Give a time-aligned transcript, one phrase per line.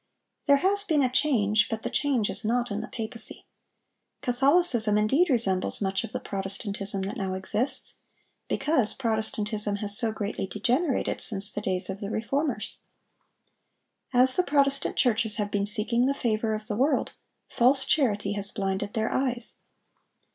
[0.47, 3.45] There has been a change; but the change is not in the papacy.
[4.23, 7.99] Catholicism indeed resembles much of the Protestantism that now exists;
[8.47, 12.79] because Protestantism has so greatly degenerated since the days of the Reformers.
[14.11, 17.13] As the Protestant churches have been seeking the favor of the world,
[17.47, 19.57] false charity has blinded their eyes.